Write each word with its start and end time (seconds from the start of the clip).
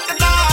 like 0.00 0.16
a 0.16 0.18
dog. 0.18 0.49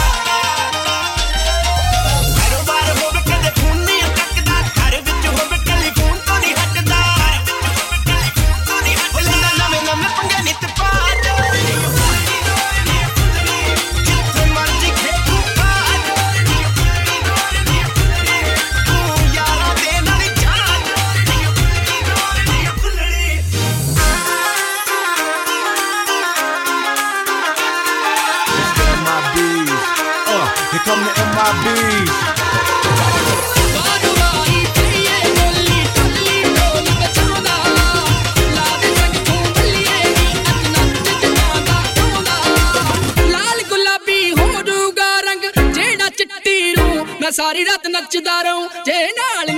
ਸਾਰੀ 47.38 47.66
ਰਾਤ 47.66 47.88
ਨੱਚਦਾ 47.88 48.42
ਰਹੂੰ। 48.42 48.70
ਜੇ 48.86 49.08
ਨਾਲ 49.08 49.52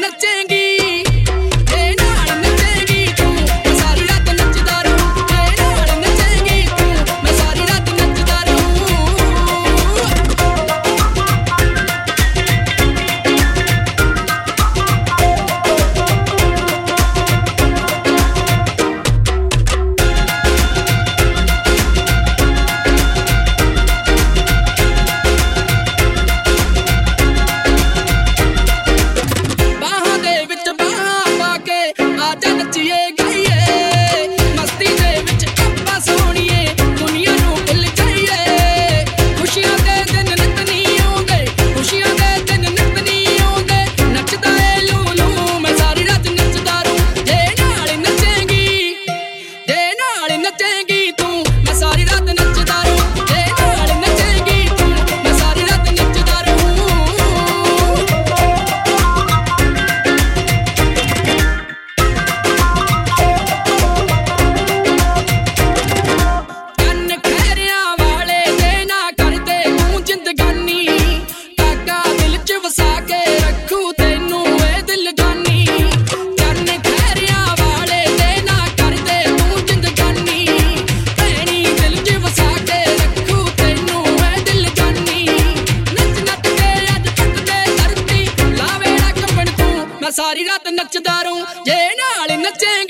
ਮੈਂ 90.10 90.14
ਸਾਰੀ 90.14 90.46
ਰਾਤ 90.46 90.68
ਨੱਚਦਾ 90.68 91.22
ਰਹੂੰ। 91.22 91.46
ਜੇ 91.66 91.76
ਨਾਲ 91.96 92.38
ਨੱਚੇਂਗਾ 92.40 92.89